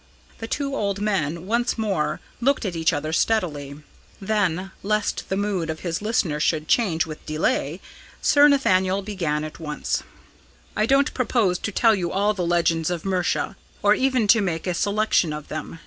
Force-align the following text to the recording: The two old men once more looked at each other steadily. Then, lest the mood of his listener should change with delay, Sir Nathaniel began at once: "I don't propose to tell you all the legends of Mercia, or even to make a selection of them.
The 0.39 0.47
two 0.47 0.75
old 0.75 0.99
men 0.99 1.45
once 1.45 1.77
more 1.77 2.19
looked 2.41 2.65
at 2.65 2.75
each 2.75 2.91
other 2.91 3.13
steadily. 3.13 3.83
Then, 4.19 4.71
lest 4.81 5.29
the 5.29 5.37
mood 5.37 5.69
of 5.69 5.81
his 5.81 6.01
listener 6.01 6.39
should 6.39 6.67
change 6.67 7.05
with 7.05 7.23
delay, 7.27 7.79
Sir 8.19 8.47
Nathaniel 8.47 9.03
began 9.03 9.43
at 9.43 9.59
once: 9.59 10.01
"I 10.75 10.87
don't 10.87 11.13
propose 11.13 11.59
to 11.59 11.71
tell 11.71 11.93
you 11.93 12.11
all 12.11 12.33
the 12.33 12.43
legends 12.47 12.89
of 12.89 13.05
Mercia, 13.05 13.55
or 13.83 13.93
even 13.93 14.27
to 14.29 14.41
make 14.41 14.65
a 14.65 14.73
selection 14.73 15.31
of 15.33 15.49
them. 15.49 15.77